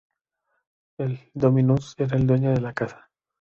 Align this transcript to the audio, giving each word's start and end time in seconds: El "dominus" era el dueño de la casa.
El 0.97 1.19
"dominus" 1.31 1.93
era 1.99 2.17
el 2.17 2.25
dueño 2.25 2.49
de 2.49 2.59
la 2.61 2.73
casa. 2.73 3.11